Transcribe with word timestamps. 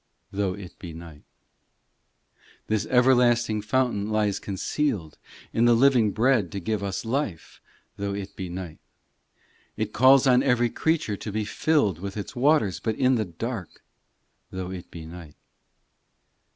Though 0.33 0.55
it 0.55 0.79
be 0.79 0.93
night. 0.93 1.21
POEMS 1.21 2.25
275 2.67 2.67
VIII 2.67 2.75
This 2.75 2.85
everlasting 2.91 3.61
fountain 3.61 4.09
lies 4.09 4.39
concealed 4.39 5.19
In 5.53 5.65
the 5.65 5.75
living 5.75 6.09
Bread 6.09 6.51
to 6.53 6.59
give 6.59 6.81
us 6.81 7.05
life, 7.05 7.61
Though 7.97 8.15
it 8.15 8.35
be 8.35 8.49
night. 8.49 8.79
IX 8.79 8.81
It 9.77 9.93
calls 9.93 10.25
on 10.25 10.41
every 10.41 10.71
creature 10.71 11.17
to 11.17 11.31
be 11.31 11.45
filled 11.45 11.99
With 11.99 12.17
its 12.17 12.35
waters, 12.35 12.79
but 12.79 12.95
in 12.95 13.13
the 13.13 13.25
dark, 13.25 13.83
Though 14.49 14.71
it 14.71 14.89
be 14.89 15.05
night. 15.05 15.35